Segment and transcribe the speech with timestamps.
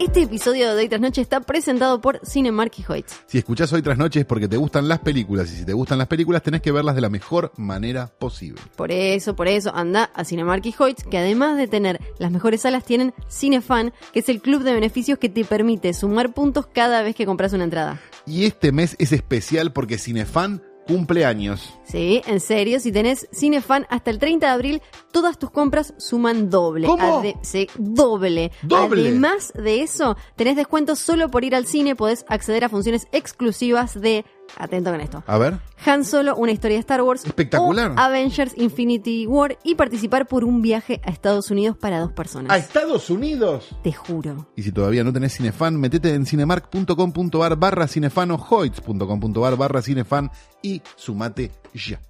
[0.00, 3.20] Este episodio de Hoy Tras Noche está presentado por Cinemark y Hoyts.
[3.26, 5.98] Si escuchás hoy tras noche es porque te gustan las películas y si te gustan
[5.98, 8.62] las películas tenés que verlas de la mejor manera posible.
[8.76, 12.62] Por eso, por eso, anda a Cinemark y Hoyts, que además de tener las mejores
[12.62, 17.02] salas, tienen Cinefan, que es el club de beneficios que te permite sumar puntos cada
[17.02, 18.00] vez que compras una entrada.
[18.24, 21.72] Y este mes es especial porque Cinefan cumple años.
[21.84, 24.82] Sí, en serio, si tenés Cinefan hasta el 30 de abril,
[25.12, 26.86] todas tus compras suman doble.
[26.86, 27.20] ¿Cómo?
[27.20, 28.52] Ade- sí, doble.
[28.62, 29.08] ¿Doble?
[29.08, 34.00] Además de eso, tenés descuentos solo por ir al cine, podés acceder a funciones exclusivas
[34.00, 34.24] de,
[34.56, 35.58] atento con esto, A ver.
[35.86, 37.24] Han Solo, una historia de Star Wars.
[37.24, 37.92] Espectacular.
[37.92, 42.52] o Avengers Infinity War y participar por un viaje a Estados Unidos para dos personas.
[42.52, 43.68] ¡A Estados Unidos!
[43.82, 44.46] Te juro.
[44.56, 50.30] Y si todavía no tenés Cinefan, metete en cinemark.com.ar barra cinefan o hoyts.com.ar barra cinefan
[50.62, 52.00] y sumate ya.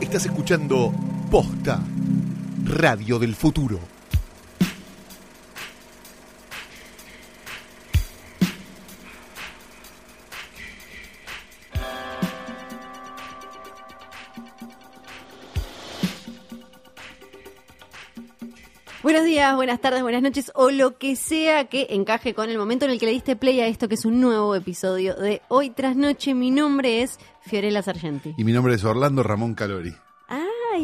[0.00, 0.92] Estás escuchando
[1.30, 1.80] Posta,
[2.64, 3.78] Radio del Futuro.
[19.02, 22.86] Buenos días, buenas tardes, buenas noches o lo que sea que encaje con el momento
[22.86, 25.68] en el que le diste play a esto que es un nuevo episodio de Hoy
[25.68, 26.32] tras Noche.
[26.32, 28.34] Mi nombre es Fiorella Sargenti.
[28.38, 29.94] Y mi nombre es Orlando Ramón Calori.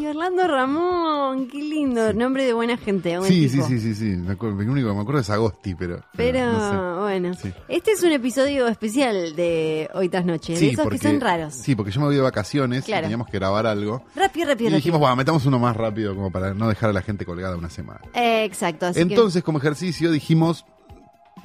[0.00, 3.18] Ay, Orlando Ramón, qué lindo, nombre de buena gente.
[3.18, 3.68] buen Sí, sí, tipo.
[3.68, 4.04] sí, sí, sí.
[4.16, 6.00] Me acuerdo, lo único que me acuerdo es Agosti, pero.
[6.16, 7.00] Pero no sé.
[7.02, 7.52] bueno, Sí.
[7.68, 11.20] este es un episodio especial de Hoy tras Noche, de Sí, esos porque, que son
[11.20, 11.52] raros.
[11.52, 13.02] Sí, porque yo me voy de vacaciones Claro.
[13.02, 14.02] y teníamos que grabar algo.
[14.16, 17.02] Rápido, rápido, Y dijimos, bueno, metamos uno más rápido como para no dejar a la
[17.02, 18.00] gente colgada una semana.
[18.14, 20.64] Eh, exacto, así Entonces, como ejercicio, dijimos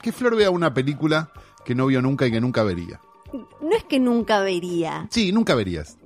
[0.01, 1.29] que Flor vea una película
[1.65, 3.01] que no vio nunca y que nunca vería.
[3.61, 5.07] No es que nunca vería.
[5.09, 5.97] Sí, nunca verías.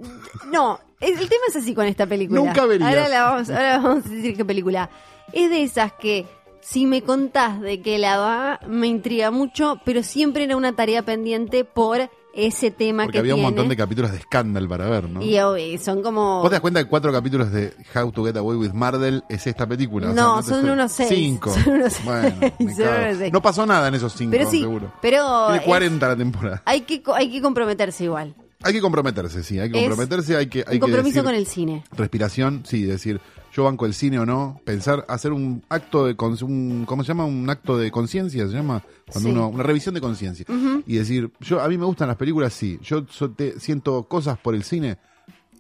[0.52, 2.40] No, el, el tema es así con esta película.
[2.42, 2.90] Nunca verías.
[2.90, 4.90] Ahora, la vamos, ahora vamos a decir qué película.
[5.32, 6.26] Es de esas que
[6.62, 11.04] si me contás de que la va, me intriga mucho, pero siempre era una tarea
[11.04, 15.10] pendiente por ese tema Porque que había un montón de capítulos de Scandal para ver,
[15.10, 15.22] ¿no?
[15.24, 16.42] Y oh, y son como...
[16.42, 19.48] ¿Vos te das cuenta que cuatro capítulos de How to Get Away with Murder es
[19.48, 20.12] esta película?
[20.12, 21.10] O sea, No, son unos seis.
[21.10, 21.52] Cinco.
[21.54, 22.06] Son unos seis.
[22.06, 23.06] Bueno, me Son cago.
[23.06, 23.34] unos seis.
[23.34, 24.92] No pasó nada en esos cinco, pero sí, seguro.
[25.02, 25.46] pero...
[25.48, 26.62] Tiene es- 40 la temporada.
[26.66, 28.36] hay, que, hay que comprometerse igual.
[28.62, 31.24] Hay que comprometerse, sí, hay que Es comprometerse, hay que, hay un compromiso que decir,
[31.24, 31.84] con el cine.
[31.94, 33.22] respiración, sí, decir,
[33.54, 37.26] yo banco el cine o no, pensar, hacer un acto de, un, ¿cómo se llama?
[37.26, 39.36] Un acto de conciencia, se llama, cuando Sí.
[39.36, 40.46] uno, una revisión de conciencia.
[40.86, 43.06] Y decir, yo, a mí me gustan las películas, sí, yo
[43.36, 44.98] te- siento cosas por el cine,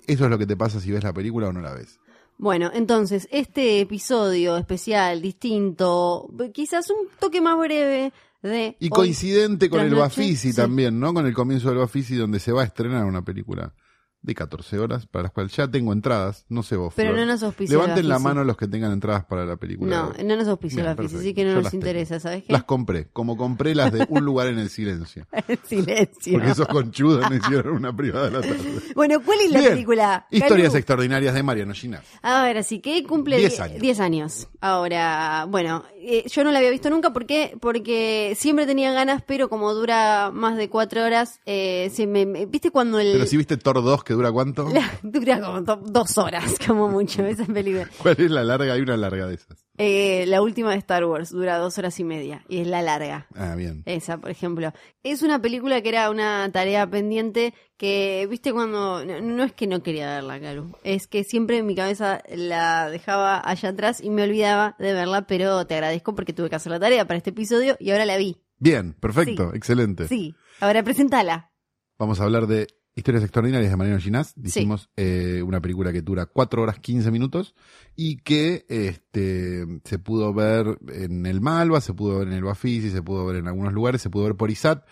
[0.07, 1.99] eso es lo que te pasa si ves la película o no la ves.
[2.37, 8.77] Bueno, entonces, este episodio especial, distinto, quizás un toque más breve de...
[8.79, 10.55] Y Hoy coincidente con el Bafisi sí.
[10.55, 11.13] también, ¿no?
[11.13, 13.73] Con el comienzo del Bafisi donde se va a estrenar una película
[14.21, 16.93] de 14 horas, para las cuales ya tengo entradas, no sé vos.
[16.95, 17.21] Pero Flor.
[17.25, 19.95] no nos auspicia el Levanten la mano los que tengan entradas para la película.
[20.17, 21.19] No, no nos auspicia Bien, la perfecto.
[21.19, 21.81] así que no Yo nos tengo.
[21.85, 22.51] interesa, ¿sabes qué?
[22.53, 25.25] Las compré, como compré las de Un lugar en el silencio.
[25.65, 26.33] Silencio.
[26.33, 28.59] Porque esos conchudos me hicieron una privada de la tarde.
[28.95, 29.71] Bueno, ¿cuál es la Bien.
[29.73, 30.27] película?
[30.31, 32.03] Historias extraordinarias de Mariano Ginás.
[32.21, 33.79] A ver, así que cumple Diez die- años.
[33.81, 34.47] 10 años.
[34.59, 39.47] Ahora, bueno, eh, yo no la había visto nunca porque porque siempre tenía ganas, pero
[39.49, 43.37] como dura más de cuatro horas, eh, se me, me- ¿viste cuando el Pero si
[43.37, 44.67] viste Thor 2, que dura cuánto?
[44.69, 47.87] la- dura como do- dos horas, como mucho esa película?
[48.01, 48.73] ¿Cuál es la larga?
[48.73, 49.63] Hay una larga de esas.
[49.77, 53.27] Eh, la última de Star Wars dura dos horas y media y es la larga.
[53.35, 53.83] Ah, bien.
[53.85, 54.73] Esa, por ejemplo.
[55.03, 59.05] Es una película que era una tarea pendiente que, viste, cuando.
[59.05, 60.75] No, no es que no quería verla, Caru.
[60.83, 65.27] Es que siempre en mi cabeza la dejaba allá atrás y me olvidaba de verla,
[65.27, 68.17] pero te agradezco porque tuve que hacer la tarea para este episodio y ahora la
[68.17, 68.41] vi.
[68.57, 69.57] Bien, perfecto, Sí.
[69.57, 70.07] excelente.
[70.07, 70.35] Sí.
[70.59, 71.51] Ahora presentala.
[71.97, 72.67] Vamos a hablar de
[72.99, 74.33] Historias Extraordinarias de Mariano Ginás.
[74.35, 77.55] Dijimos eh, una película que dura 4 horas 15 minutos
[77.95, 82.89] y que este, se pudo ver en el Malva, se pudo ver en el Bafisi,
[82.89, 84.85] se pudo ver en algunos lugares, se pudo ver por ISAT.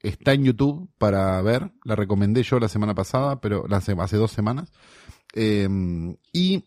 [0.00, 1.72] Está en YouTube para ver.
[1.84, 4.72] La recomendé yo la semana pasada, pero la hace dos semanas.
[5.34, 5.68] Eh,
[6.32, 6.64] y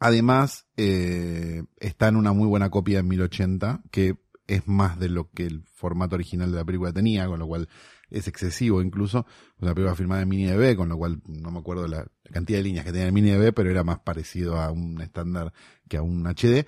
[0.00, 4.16] además eh, está en una muy buena copia en 1080, que
[4.48, 7.68] es más de lo que el formato original de la película tenía, con lo cual
[8.10, 9.26] es excesivo incluso.
[9.60, 12.64] Una película filmada en mini DV, con lo cual no me acuerdo la, cantidad de
[12.64, 15.52] líneas que tenía el mini DV, pero era más parecido a un estándar
[15.88, 16.66] que a un HD.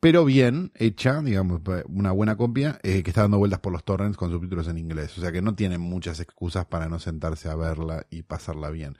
[0.00, 4.16] Pero bien hecha, digamos, una buena copia, eh, que está dando vueltas por los torrents
[4.16, 5.16] con subtítulos en inglés.
[5.18, 8.96] O sea que no tienen muchas excusas para no sentarse a verla y pasarla bien.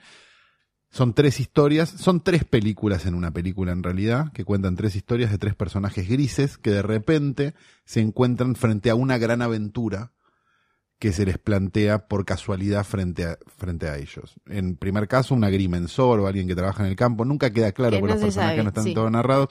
[0.89, 5.31] Son tres historias, son tres películas en una película en realidad, que cuentan tres historias
[5.31, 7.53] de tres personajes grises que de repente
[7.85, 10.13] se encuentran frente a una gran aventura
[10.99, 14.35] que se les plantea por casualidad frente a, frente a ellos.
[14.47, 17.99] En primer caso, un agrimensor o alguien que trabaja en el campo, nunca queda claro
[17.99, 19.49] porque los personajes no están todos narrados,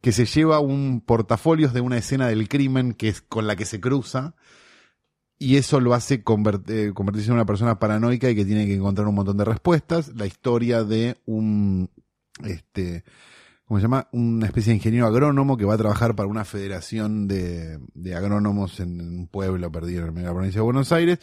[0.00, 3.64] que se lleva un portafolios de una escena del crimen que es con la que
[3.66, 4.34] se cruza
[5.38, 9.14] y eso lo hace convertirse en una persona paranoica y que tiene que encontrar un
[9.14, 10.12] montón de respuestas.
[10.14, 11.90] La historia de un,
[12.44, 13.04] este,
[13.74, 14.08] ¿cómo se llama?
[14.12, 17.80] Una especie de ingeniero agrónomo que va a trabajar para una federación de,
[18.14, 21.18] agrónomos en un pueblo perdido en la provincia de Buenos Aires,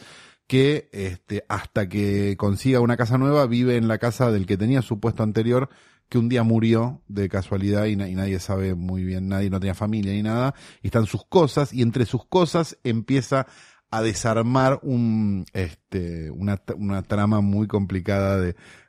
[0.46, 4.82] que este, hasta que consiga una casa nueva vive en la casa del que tenía
[4.82, 5.70] su puesto anterior,
[6.10, 10.12] que un día murió de casualidad y, nadie sabe muy bien, nadie no tenía familia
[10.12, 13.46] ni nada, y están sus cosas, y entre sus cosas empieza
[13.90, 16.56] a desarmar un, este, una,
[17.02, 18.38] trama muy complicada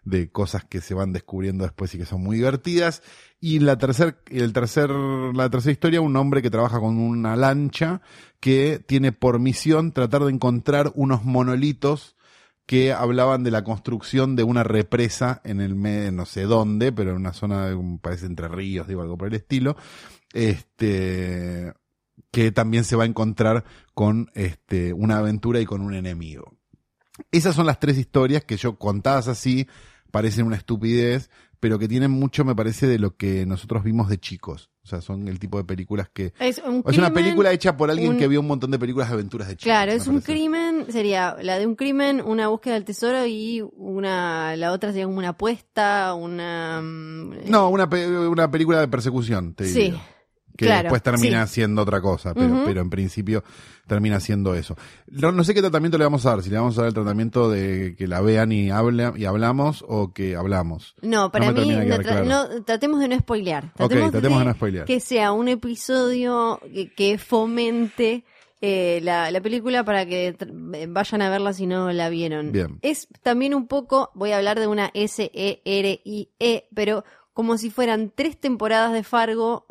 [0.04, 3.02] de cosas que se van descubriendo después y que son muy divertidas.
[3.46, 8.02] Y la el tercer, la tercera historia, un hombre que trabaja con una lancha
[8.40, 12.16] que tiene por misión tratar de encontrar unos monolitos
[12.66, 15.76] que hablaban de la construcción de una represa en el
[16.16, 19.76] no sé dónde, pero en una zona, parece entre ríos, digo, algo por el estilo,
[20.32, 21.74] este,
[22.32, 26.56] que también se va a encontrar con este, una aventura y con un enemigo.
[27.30, 29.68] Esas son las tres historias que yo contadas así
[30.12, 31.30] parecen una estupidez,
[31.64, 34.70] pero que tienen mucho, me parece, de lo que nosotros vimos de chicos.
[34.84, 36.34] O sea, son el tipo de películas que...
[36.38, 39.56] Es, una película hecha por alguien que vio un montón de películas de aventuras de
[39.56, 39.72] chicos.
[39.72, 44.58] Claro, es un crimen, sería la de un crimen, una búsqueda del tesoro y una
[44.58, 46.82] la otra sería como una apuesta, una...
[46.82, 49.80] Mm, no, una, una película de persecución, te digo.
[49.80, 50.02] Sí
[50.58, 53.44] que después termina siendo otra cosa, pero, pero en principio
[53.88, 54.76] termina siendo eso.
[55.08, 57.50] No, sé qué tratamiento le vamos a dar, si le vamos a dar el tratamiento
[57.50, 60.96] de que la vean y hable, y hablamos o que hablamos.
[61.02, 61.70] No, para mí
[62.26, 63.74] no, tratemos de no spoilear.
[63.74, 64.86] Tratemos, tratemos de, no spoilear.
[64.86, 66.60] Que sea un episodio
[66.96, 68.24] que, fomente
[68.62, 70.36] eh, la, la, película para que
[70.88, 72.52] vayan a verla si no la vieron.
[72.52, 72.80] Bien.
[72.82, 77.04] Es también un poco, voy a hablar de una S-E-R-I-E, -E, pero
[77.34, 79.66] como si fueran tres temporadas de Fargo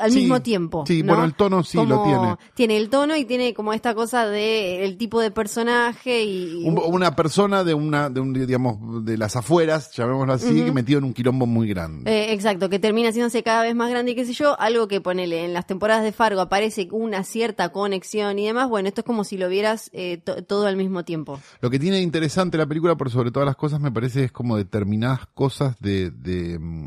[0.00, 0.84] al mismo tiempo.
[0.86, 2.36] Sí, bueno, el tono sí lo tiene.
[2.54, 7.16] Tiene el tono y tiene como esta cosa de el tipo de personaje y una
[7.16, 11.46] persona de una de un digamos de las afueras, llamémoslo así, metido en un quilombo
[11.46, 12.10] muy grande.
[12.10, 15.00] Eh, exacto, que termina haciéndose cada vez más grande y qué sé yo, algo que
[15.00, 19.04] ponele en las temporadas de Fargo aparece una cierta conexión y demás, bueno, esto es
[19.04, 21.40] como si lo vieras eh, todo al mismo tiempo.
[21.60, 24.56] Lo que tiene interesante la película por sobre todas las cosas me parece es como
[24.56, 26.86] determinadas cosas de, de mm,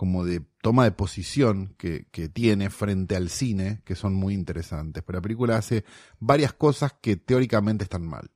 [0.00, 5.02] como de toma de posición que, que, tiene frente al cine, que son muy interesantes.
[5.06, 5.84] Pero la película hace
[6.18, 8.30] varias cosas que teóricamente están mal.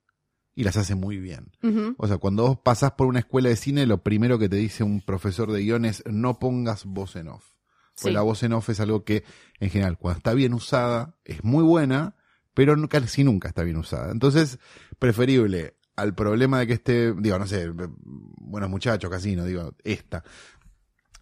[0.55, 1.52] Y las hace muy bien.
[1.96, 4.84] O sea, cuando vos pasás por una escuela de cine, lo primero que te dice
[4.84, 7.55] un profesor de guion es no pongas voz en off.
[7.99, 9.25] Pues la voz en off es algo que,
[9.58, 12.14] en general, cuando está bien usada, es muy buena,
[12.52, 14.12] pero casi nunca está bien usada.
[14.12, 14.58] Entonces,
[14.99, 20.25] preferible al problema de que esté, digo, no sé, buenos muchachos, casino, digo, esta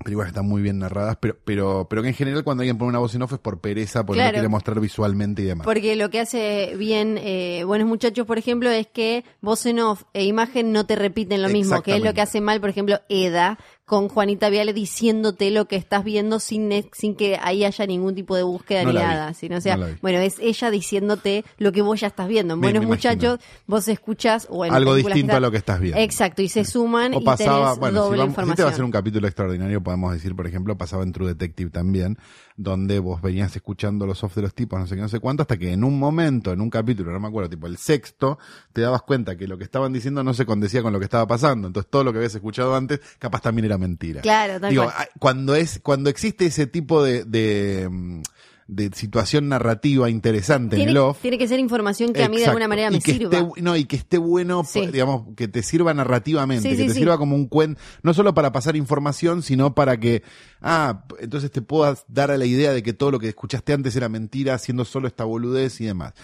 [0.02, 2.90] películas que están muy bien narradas, pero, pero, pero que en general cuando alguien pone
[2.90, 5.64] una voz en off es por pereza, porque no quiere mostrar visualmente y demás.
[5.64, 10.04] Porque lo que hace bien eh, Buenos Muchachos, por ejemplo, es que voz en off
[10.12, 13.00] e imagen no te repiten lo mismo, que es lo que hace mal, por ejemplo,
[13.08, 13.58] Eda,
[13.92, 18.34] con Juanita Viale diciéndote lo que estás viendo sin, sin que ahí haya ningún tipo
[18.34, 19.34] de búsqueda ni nada.
[19.34, 22.54] Sino, o sea, bueno, es ella diciéndote lo que vos ya estás viendo.
[22.54, 26.00] En Buenos Muchachos, vos escuchás o en algo distinto a lo que estás viendo.
[26.00, 28.56] Exacto, y se suman y pasaba, tenés doble si información.
[28.56, 31.68] Si va a ser un capítulo extraordinario, podemos decir, por ejemplo, pasaba en True Detective
[31.68, 32.16] también,
[32.56, 35.42] donde vos venías escuchando los off de los tipos, no sé qué, no sé cuánto,
[35.42, 38.38] hasta que en un momento, en un capítulo, no me acuerdo, tipo el sexto,
[38.72, 41.26] te dabas cuenta que lo que estaban diciendo no se condecía con lo que estaba
[41.26, 41.66] pasando.
[41.66, 44.20] Entonces todo lo que habías escuchado antes, capaz también era mentira.
[44.20, 48.22] Claro, Digo, cuando es, cuando existe ese tipo de, de mm,
[48.66, 51.20] de situación narrativa interesante en el off.
[51.20, 53.50] Tiene que ser información que a mí de alguna manera me sirva.
[53.60, 57.46] no, y que esté bueno, digamos, que te sirva narrativamente, que te sirva como un
[57.46, 60.22] cuento, no solo para pasar información, sino para que,
[60.60, 63.96] ah, entonces te puedas dar a la idea de que todo lo que escuchaste antes
[63.96, 66.14] era mentira, haciendo solo esta boludez y demás.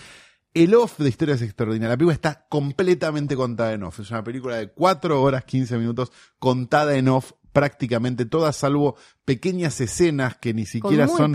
[0.55, 1.91] El off de Historias Extraordinarias.
[1.91, 4.01] La película está completamente contada en off.
[4.01, 9.81] Es una película de 4 horas 15 minutos contada en off prácticamente todas, salvo pequeñas
[9.81, 11.33] escenas que ni siquiera son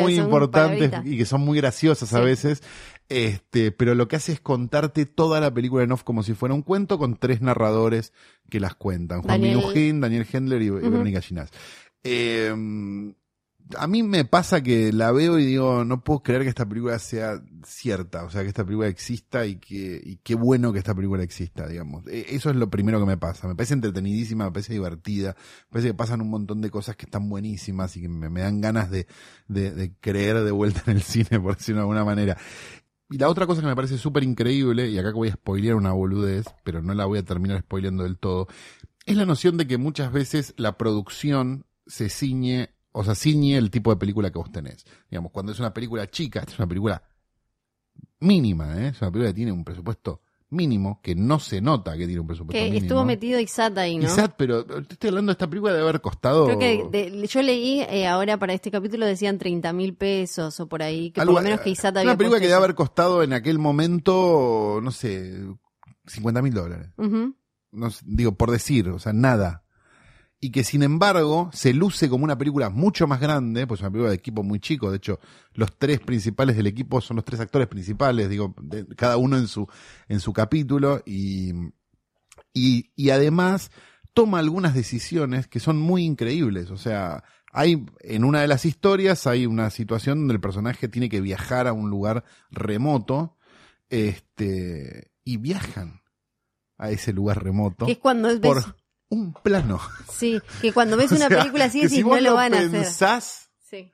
[0.00, 2.62] muy importantes y que son muy graciosas a veces.
[3.08, 6.54] Este, pero lo que hace es contarte toda la película en off como si fuera
[6.54, 8.12] un cuento con tres narradores
[8.50, 9.22] que las cuentan.
[9.22, 11.50] Juan Minujín, Daniel Hendler y, Verónica Ginás.
[12.02, 12.54] Eh,
[13.78, 16.98] a mí me pasa que la veo y digo, no puedo creer que esta película
[16.98, 20.94] sea cierta, o sea, que esta película exista y que y qué bueno que esta
[20.94, 22.06] película exista, digamos.
[22.06, 23.48] E, eso es lo primero que me pasa.
[23.48, 25.34] Me parece entretenidísima, me parece divertida,
[25.68, 28.60] me parece que pasan un montón de cosas que están buenísimas y que me, dan
[28.60, 29.06] ganas de,
[29.48, 32.36] de, de creer de vuelta en el cine, por decirlo de alguna manera.
[33.10, 35.92] y la otra cosa que me parece súper increíble, y acá voy a spoilear una
[35.92, 38.46] boludez, pero no la voy a terminar spoileando del todo,
[39.06, 43.70] es la noción de que muchas veces la producción se ciñe, o sea, ciñe el
[43.70, 44.84] tipo de película que vos tenés.
[45.10, 47.02] Digamos, cuando es una película chica, esta es una película
[48.20, 48.88] mínima, ¿eh?
[48.88, 50.20] es una película que tiene un presupuesto
[50.50, 52.84] mínimo, que no se nota que tiene un presupuesto que mínimo.
[52.86, 54.04] estuvo metido Isat ahí, ¿no?
[54.06, 56.46] Isat, pero te estoy hablando de esta película de haber costado...
[56.46, 60.68] Creo que de- yo leí eh, ahora para este capítulo decían 30 mil pesos o
[60.68, 62.74] por ahí, que algo- por lo menos que Isat había Una película que debe haber
[62.76, 65.44] costado en aquel momento, no sé,
[66.06, 66.90] 50 mil dólares.
[67.72, 69.63] No digo, por decir, o sea, nada.
[70.44, 73.90] Y que sin embargo se luce como una película mucho más grande, pues es una
[73.92, 75.18] película de equipo muy chico, de hecho,
[75.54, 79.46] los tres principales del equipo son los tres actores principales, digo, de- cada uno en
[79.48, 79.66] su,
[80.06, 81.52] en su capítulo, y,
[82.52, 83.70] y, y además
[84.12, 89.26] toma algunas decisiones que son muy increíbles, o sea, hay, en una de las historias
[89.26, 93.38] hay una situación donde el personaje tiene que viajar a un lugar remoto,
[93.88, 96.02] este, y viajan
[96.76, 98.76] a ese lugar remoto es cuando ves, por
[99.08, 99.80] un plano.
[100.12, 103.22] sí, que cuando ves O una sea, película así si no lo van a hacer.
[103.68, 103.92] Sí.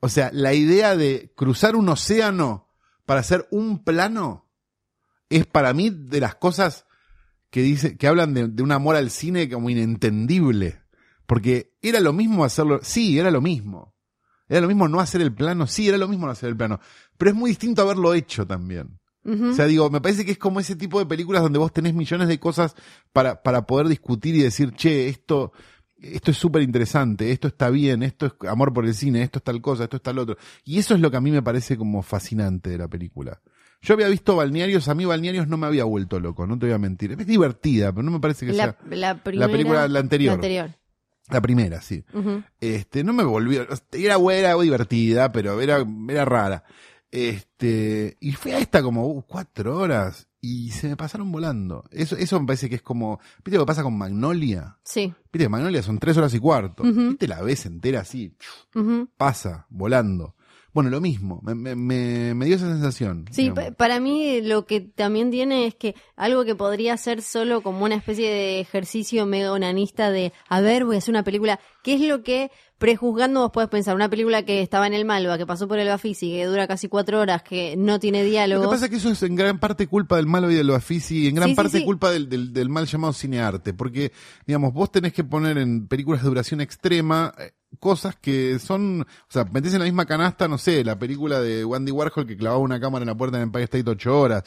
[0.00, 2.68] o sea, la idea de cruzar un océano
[3.06, 4.48] para hacer un plano
[5.28, 6.86] es para mí de las cosas
[7.50, 10.82] que dice, que hablan de, de un amor al cine como inentendible.
[11.26, 13.94] Porque era lo mismo hacerlo, sí, era lo mismo.
[14.48, 16.80] Era lo mismo no hacer el plano, sí, era lo mismo no hacer el plano.
[17.16, 19.00] Pero es muy distinto haberlo hecho también.
[19.24, 21.94] O sea, digo, me parece que es como ese tipo de películas donde vos tenés
[21.94, 22.74] millones de cosas
[23.12, 25.52] para, para poder discutir y decir, che, esto,
[26.00, 29.44] esto es súper interesante, esto está bien, esto es amor por el cine, esto es
[29.44, 30.36] tal cosa, esto es tal otro.
[30.64, 33.40] Y eso es lo que a mí me parece como fascinante de la película.
[33.80, 36.74] Yo había visto Balnearios, a mí Balnearios no me había vuelto loco, no te voy
[36.74, 37.12] a mentir.
[37.12, 40.30] Es divertida, pero no me parece que la, sea la primera, película, la anterior.
[40.30, 40.70] La anterior.
[41.28, 42.04] la primera, sí.
[42.60, 46.64] Este, no me volvió, era buena, divertida, pero era, era rara.
[47.12, 51.84] Este, y fui a esta como uh, cuatro horas y se me pasaron volando.
[51.90, 54.78] Eso, eso me parece que es como, ¿viste lo que pasa con Magnolia?
[54.82, 55.12] Sí.
[55.30, 56.82] Viste, Magnolia son tres horas y cuarto.
[56.82, 57.12] Ujú.
[57.12, 58.34] Y te la ves entera así,
[59.18, 60.34] pasa, volando.
[60.74, 63.26] Bueno, lo mismo, me, me, me, dio esa sensación.
[63.30, 63.74] Sí, digamos.
[63.76, 67.94] para mí lo que también tiene es que algo que podría ser solo como una
[67.96, 72.00] especie de ejercicio mega onanista de, a ver, voy a hacer una película, ¿qué es
[72.00, 73.94] lo que prejuzgando vos podés pensar?
[73.94, 76.88] Una película que estaba en el Malva, que pasó por el Bafisi, que dura casi
[76.88, 78.62] cuatro horas, que no tiene Lo diálogo.
[78.62, 81.24] que pasa es que eso es en gran parte culpa del malo y del Bafisi,
[81.24, 81.84] y en gran Sí, parte sí.
[81.84, 84.10] culpa del, del, del mal llamado cinearte, porque,
[84.46, 89.30] digamos, vos tenés que poner en películas de duración extrema eh, cosas que son, o
[89.30, 92.60] sea, metés en la misma canasta, no sé, la película de Wandy Warhol que clavaba
[92.60, 94.44] una cámara en la puerta en Empire State ocho horas.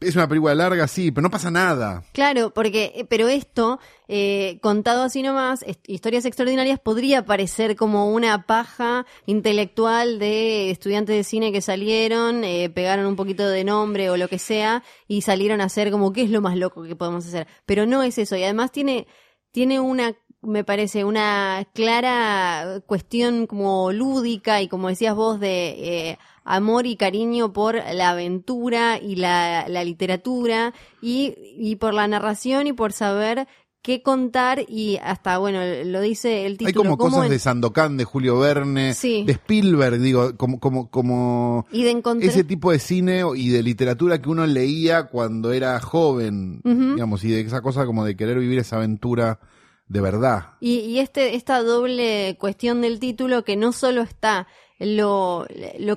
[0.00, 2.02] Es una película larga, sí, pero no pasa nada.
[2.12, 8.44] Claro, porque, eh, pero esto, eh, contado así nomás, historias extraordinarias, podría parecer como una
[8.44, 14.16] paja intelectual de estudiantes de cine que salieron, eh, pegaron un poquito de nombre o
[14.16, 17.24] lo que sea, y salieron a hacer como qué es lo más loco que podemos
[17.26, 17.46] hacer.
[17.64, 19.06] Pero no es eso, y además tiene,
[19.52, 20.12] tiene una
[20.46, 25.68] me parece una clara cuestión como lúdica y como decías vos de
[26.10, 32.06] eh, amor y cariño por la aventura y la, la literatura y, y por la
[32.08, 33.46] narración y por saber
[33.82, 36.68] qué contar y hasta, bueno, lo dice el título.
[36.68, 39.24] Hay como cosas en- de Sandokan, de Julio Verne, Sí.
[39.24, 42.30] de Spielberg, digo, como, como, como y de encontrar...
[42.30, 47.28] ese tipo de cine y de literatura que uno leía cuando era joven, digamos, y
[47.30, 49.38] de esa cosa como de querer vivir esa aventura
[49.86, 50.54] de verdad.
[50.60, 54.46] Y, este, esta doble cuestión del título que no solo está
[54.78, 55.46] lo,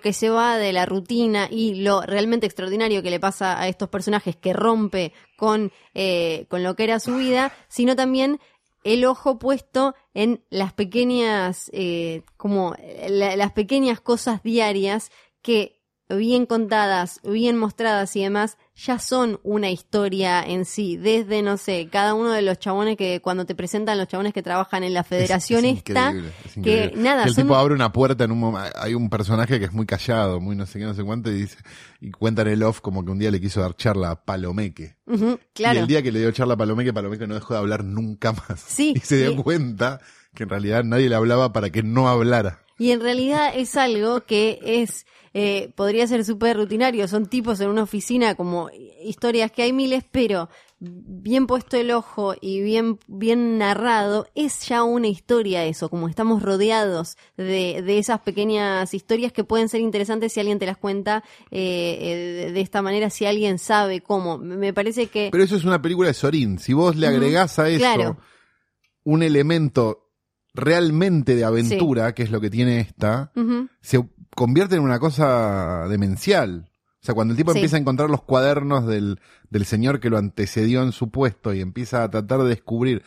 [0.02, 3.90] que se va de la rutina y lo realmente extraordinario que le pasa a estos
[3.90, 8.40] personajes que rompe con, eh, con lo que era su vida, sino también
[8.84, 12.76] el ojo puesto en las pequeñas, eh, como
[13.10, 19.70] la- las pequeñas cosas diarias que bien contadas, bien mostradas y demás, ya son una
[19.72, 20.98] historia en sí.
[20.98, 24.44] Desde, no sé, cada uno de los chabones que cuando te presentan los chabones que
[24.44, 27.56] trabajan en la federación Es- es esta, increíble, es que nada, Que el son- tipo
[27.56, 30.66] abre una puerta en un momento, hay un personaje que es muy callado, muy no
[30.66, 31.58] sé qué, no sé cuánto, y dice,
[32.02, 34.96] y cuenta en el off como que un día le quiso dar charla a Palomeque.
[35.54, 35.80] Claro.
[35.80, 38.32] Y el día que le dio charla a Palomeque, Palomeque no dejó de hablar nunca
[38.34, 38.60] más.
[38.60, 40.00] Sí, Y se dio y- cuenta
[40.36, 42.62] que en realidad nadie le hablaba para que no hablara.
[42.78, 47.08] Y en realidad es algo que es, eh, podría ser súper rutinario.
[47.08, 48.70] Son tipos en una oficina como
[49.04, 54.84] historias que hay miles, pero bien puesto el ojo y bien, bien narrado, es ya
[54.84, 60.34] una historia eso, como estamos rodeados de, de esas pequeñas historias que pueden ser interesantes
[60.34, 61.98] si alguien te las cuenta eh,
[62.48, 64.38] eh, de, esta manera, si alguien sabe cómo.
[64.38, 65.30] Me parece que...
[65.32, 66.60] Pero eso es una película de Sorín.
[66.60, 68.18] Si vos le agregás a eso claro.
[69.04, 70.07] un elemento
[70.58, 73.32] realmente de aventura, que es lo que tiene esta,
[73.80, 74.04] se
[74.36, 76.70] convierte en una cosa demencial.
[77.02, 77.60] O sea, cuando el tipo Sí.
[77.60, 81.62] empieza a encontrar los cuadernos del, del señor que lo antecedió en su puesto y
[81.62, 83.04] empieza a tratar de descubrir,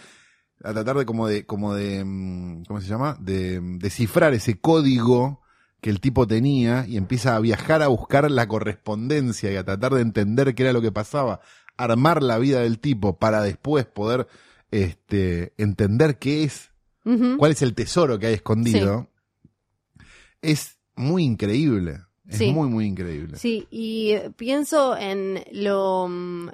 [0.62, 3.16] a tratar de como de, como de, mm, ¿cómo se llama?
[3.20, 5.42] De mm, descifrar ese código
[5.80, 9.92] que el tipo tenía y empieza a viajar a buscar la correspondencia y a tratar
[9.94, 11.40] de entender qué era lo que pasaba,
[11.76, 14.28] armar la vida del tipo para después poder,
[14.70, 16.69] este, entender qué es
[17.02, 19.08] Cuál es el tesoro que hay escondido,
[20.42, 22.00] es muy increíble.
[22.28, 22.52] Es Sí.
[22.52, 23.36] muy, muy increíble.
[23.36, 26.48] Sí, y eh, pienso en lo, mm,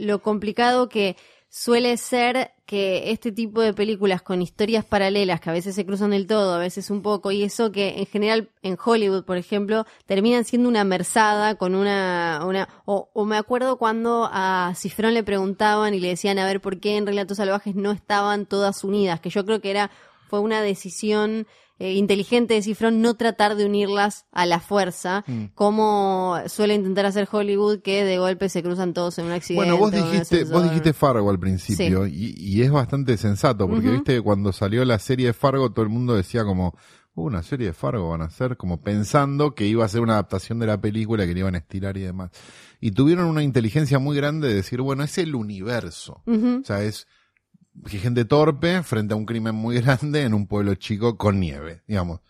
[0.00, 1.16] lo complicado que
[1.50, 6.10] suele ser que este tipo de películas con historias paralelas que a veces se cruzan
[6.10, 9.84] del todo, a veces un poco, y eso que en general en Hollywood, por ejemplo,
[10.06, 12.42] terminan siendo una merzada con una...
[12.46, 16.60] una o, o me acuerdo cuando a Cifrón le preguntaban y le decían a ver
[16.60, 19.90] por qué en Relatos Salvajes no estaban todas unidas, que yo creo que era
[20.28, 21.48] fue una decisión
[21.80, 25.44] eh, inteligente de Cifrón no tratar de unirlas a la fuerza, Mm.
[25.54, 29.64] como suele intentar hacer Hollywood, que de golpe se cruzan todos en un accidente.
[29.72, 33.94] Bueno, vos dijiste, vos dijiste Fargo al principio y, y es bastante sensato porque Ujú.
[33.96, 36.74] viste que cuando salió la serie de Fargo todo el mundo decía como
[37.14, 40.12] "Uh, una serie de Fargo van a hacer como pensando que iba a ser una
[40.12, 42.30] adaptación de la película que le iban a estirar y demás
[42.80, 47.06] y tuvieron una inteligencia muy grande de decir bueno es el universo o sea es
[47.86, 52.20] gente torpe frente a un crimen muy grande en un pueblo chico con nieve digamos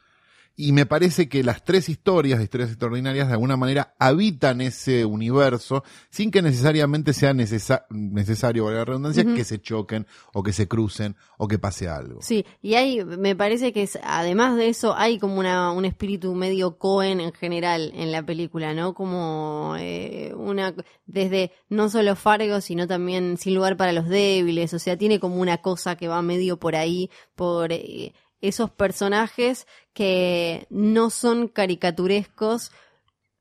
[0.68, 5.82] y me parece que las tres historias, historias extraordinarias, de alguna manera habitan ese universo
[6.10, 10.68] sin que necesariamente sea necesa- necesario, valga la redundancia, que se choquen o que se
[10.68, 12.20] crucen o que pase algo.
[12.22, 16.34] Sí, y hay, me parece que es- además de eso hay como una, un espíritu
[16.34, 18.94] medio Cohen en general en la película, ¿no?
[18.94, 20.74] Como eh, una,
[21.06, 25.36] desde no solo Fargo, sino también Sin lugar para los débiles, o sea, tiene como
[25.36, 32.72] una cosa que va medio por ahí, por eh, esos personajes que no son caricaturescos,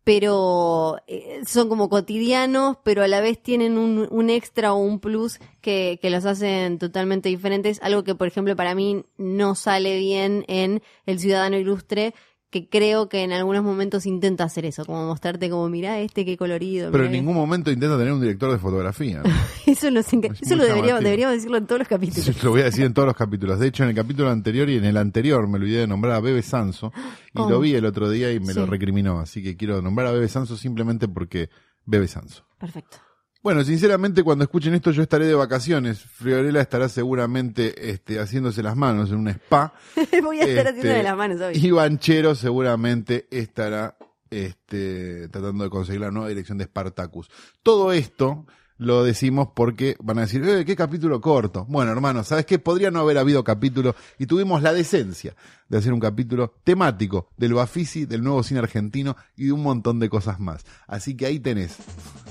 [0.03, 5.39] pero eh, son como cotidianos, pero a la vez tienen un, extra o un plus
[5.61, 7.79] que, que los hacen totalmente diferentes.
[7.83, 12.15] Algo que, por ejemplo, para mí no sale bien en El Ciudadano Ilustre,
[12.51, 16.35] que creo que en algunos momentos intenta hacer eso, como mostrarte como, mirá este qué
[16.35, 16.91] colorido.
[16.91, 19.21] Pero en ningún momento intenta tener un director de fotografía.
[19.23, 19.29] ¿no?
[19.67, 22.27] Eso, nos enca- Es eso lo deberíamos, deberíamos decirlo en todos los capítulos.
[22.27, 23.59] Eso lo voy a decir en todos los capítulos.
[23.59, 26.19] De hecho, en el capítulo anterior y en el anterior me olvidé de nombrar a
[26.21, 26.91] Bebe Sanso
[27.35, 28.69] y lo vi el otro día y me lo Sí.
[28.71, 29.19] recriminó.
[29.19, 31.49] Así que quiero nombrar a Bebe Sanso simplemente porque
[31.85, 32.45] Bebe Sanso.
[32.57, 32.97] Perfecto.
[33.41, 36.01] Bueno, sinceramente, cuando escuchen esto, yo estaré de vacaciones.
[36.01, 39.73] Friorella estará seguramente este, haciéndose las manos en un spa.
[40.23, 41.53] Voy a estar Este, las manos hoy.
[41.55, 43.95] Y Banchero seguramente estará
[44.29, 47.29] este, tratando de conseguir la nueva dirección de Spartacus.
[47.63, 48.45] Todo esto
[48.77, 51.65] lo decimos porque van a decir, eh, qué capítulo corto.
[51.69, 52.59] Bueno, hermano, ¿sabes qué?
[52.59, 55.35] Podría no haber habido capítulo y tuvimos la decencia
[55.69, 59.99] de hacer un capítulo temático del Bafisi, del nuevo cine argentino y de un montón
[59.99, 60.65] de cosas más.
[60.87, 61.77] Así que ahí tenés.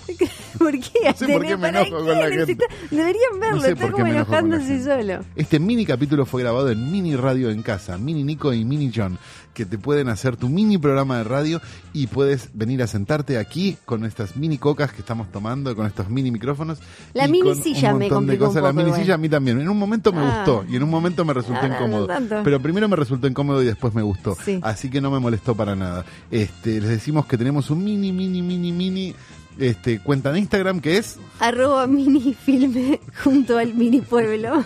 [0.58, 1.12] ¿Por qué?
[1.14, 4.06] sé por qué me ¿Para enojo con la Necesita- Deberían verlo, No sé está como
[4.06, 5.20] enojándose solo.
[5.36, 9.18] Este mini capítulo fue grabado en Mini Radio en Casa, Mini Nico y Mini John,
[9.54, 11.60] que te pueden hacer tu mini programa de radio
[11.92, 16.08] y puedes venir a sentarte aquí con estas mini cocas que estamos tomando, con estos
[16.08, 16.78] mini micrófonos.
[17.12, 18.62] La y mini con un silla me montón de complicó un cosas.
[18.62, 19.00] La poco mini igual.
[19.02, 19.60] silla a mí también.
[19.60, 20.36] En un momento me Ah.
[20.44, 22.06] gustó y en un momento me resultó No, no, no incómodo.
[22.06, 22.40] tanto.
[22.42, 24.36] Pero primero me resultó incómodo y después me gustó.
[24.44, 24.60] Sí.
[24.62, 26.04] Así que no me molestó para nada.
[26.30, 29.14] Este, les decimos que tenemos un mini, mini, mini, mini
[29.58, 34.64] este, cuenta de Instagram que es Arroba mini filme junto al mini pueblo.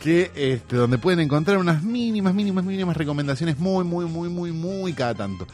[0.00, 4.92] que este, donde pueden encontrar unas mínimas, mínimas, mínimas recomendaciones muy, muy, muy, muy, muy
[4.92, 5.46] cada tanto.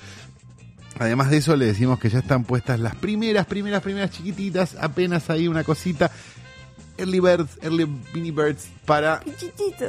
[0.98, 5.30] Además de eso, le decimos que ya están puestas las primeras, primeras, primeras chiquititas, apenas
[5.30, 6.10] ahí una cosita.
[6.98, 9.22] Early Birds, Early Mini Birds para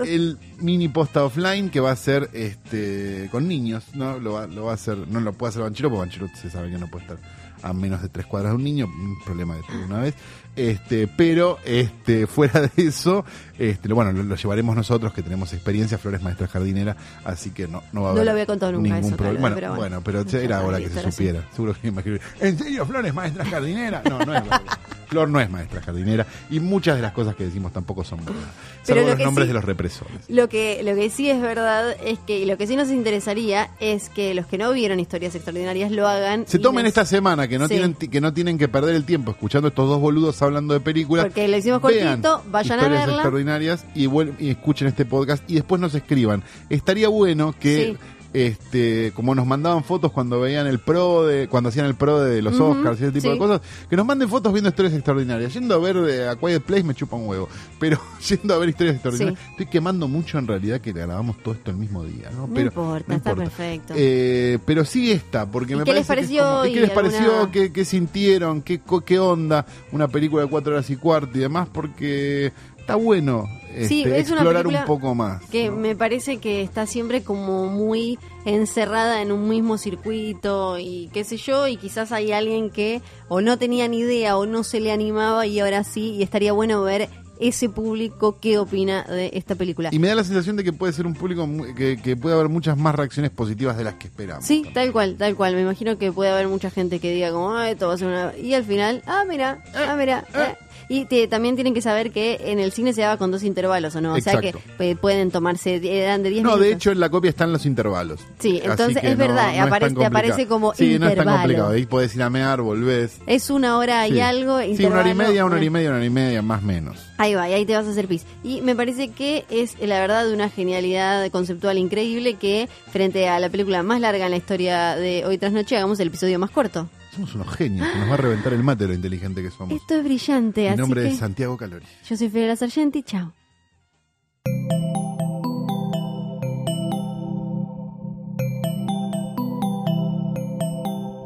[0.06, 4.20] el mini posta offline que va a ser este con niños, ¿no?
[4.20, 6.70] Lo va, lo va a hacer, no lo puede hacer Banchero, porque Banchero se sabe
[6.70, 7.18] que no puede estar
[7.62, 10.14] a menos de tres cuadras de un niño, un problema de tuve una vez.
[10.56, 13.24] Este, pero este, fuera de eso,
[13.58, 17.82] este, bueno, lo, lo llevaremos nosotros que tenemos experiencia, Flores Maestra Jardinera, así que no,
[17.94, 19.56] no va a No haber lo había contado nunca ningún eso, problema.
[19.56, 20.26] claro, Bueno, pero bueno, bueno.
[20.34, 21.48] pero era hora que se supiera.
[21.54, 24.02] Seguro que a escribir, ¿en serio Flores Maestra Jardinera?
[24.10, 24.62] No, no es verdad.
[25.08, 28.42] Flor no es maestra jardinera y muchas de las cosas que decimos tampoco son verdad.
[28.84, 30.14] Salvo lo los nombres sí- de los represores.
[30.28, 33.72] Lo que, lo que sí es verdad es que, y lo que sí nos interesaría
[33.80, 36.46] es que los que no vieron historias extraordinarias lo hagan.
[36.46, 37.74] Se tomen nos- esta semana, que no, Sí.
[37.76, 41.26] tienen, que no tienen que perder el tiempo escuchando estos dos boludos hablando de películas.
[41.26, 43.14] Porque lo hicimos cortito, vayan a verla.
[43.16, 44.08] extraordinarias y,
[44.40, 46.44] y escuchen este podcast y después nos escriban.
[46.70, 47.98] Estaría bueno que
[48.34, 52.42] este, como nos mandaban fotos cuando veían el pro de, cuando hacían el pro de
[52.42, 53.34] los Oscars y ese tipo sí.
[53.34, 55.54] de cosas, que nos manden fotos viendo historias extraordinarias.
[55.54, 58.70] Yendo a ver eh, A Quiet Place me chupa un huevo, pero yendo a ver
[58.70, 62.48] historias extraordinarias, estoy quemando mucho en realidad que grabamos todo esto el mismo día, ¿no?
[62.48, 63.94] No pero, importa, está perfecto.
[63.98, 66.74] Eh, pero sí esta, porque ¿Y me qué les parece que es pareció como- ¿y
[66.74, 67.52] ¿Qué les pareció?
[67.52, 68.62] ¿Qué, qué sintieron?
[68.62, 69.66] ¿Qué, ¿Qué onda?
[69.92, 72.52] Una película de cuatro horas y cuarto y demás, porque
[72.90, 73.48] está bueno
[73.88, 75.42] Sí, este, es explorar un poco más.
[75.50, 75.78] Que ¿no?
[75.78, 81.38] me parece que está siempre como muy encerrada en un mismo circuito y qué sé
[81.38, 84.92] yo, y quizás hay alguien que o no tenía ni idea o no se le
[84.92, 89.90] animaba y ahora sí, y estaría bueno ver ese público qué opina de esta película.
[89.94, 91.48] Y me da la sensación de que puede ser un público
[91.78, 94.46] que, que puede haber muchas más reacciones positivas de las que esperamos.
[94.46, 95.56] Sí, tal cual, tal cual.
[95.56, 98.08] Me imagino que puede haber mucha gente que diga como, ah, esto va a ser
[98.10, 98.38] una...
[98.38, 100.26] Y al final, ah, mira, ah, mira.
[100.36, 100.58] eh.
[100.92, 103.96] Y te- también tienen que saber que en el cine se daba con dos intervalos,
[103.96, 104.16] ¿o no?
[104.16, 104.84] O sea que Exacto.
[104.84, 106.66] eh, pueden tomarse, eran de 10 No, minutos.
[106.68, 108.20] de hecho en la copia están los intervalos.
[108.40, 111.10] Sí, entonces es verdad, no- no es aparece- te aparece como Sí, no es tan
[111.12, 111.38] intervalo.
[111.42, 111.70] complicado.
[111.70, 113.20] Ahí podés ir a mear, volvés.
[113.28, 114.20] Es una hora y Sí.
[114.20, 114.60] algo.
[114.62, 115.70] Sí, una hora y intervalo, media, una hora y eh.
[115.70, 116.98] media, una hora y media, más o menos.
[117.20, 118.26] Ahí va, y ahí te vas a hacer pis.
[118.44, 123.40] Y me parece que es la verdad de una genialidad conceptual increíble que frente a
[123.40, 126.50] la película más larga en la historia de Hoy tras Noche hagamos el episodio más
[126.50, 126.90] corto.
[127.20, 129.76] Somos unos genios, que nos va a reventar el mate lo inteligente que somos.
[129.76, 131.86] Esto es brillante, Mi así nombre que es Santiago Calori.
[132.08, 133.34] yo soy Fidel Sargenti, chao.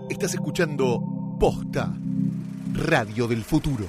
[0.09, 0.99] Estás escuchando
[1.39, 1.93] Posta,
[2.73, 3.85] Radio del Futuro.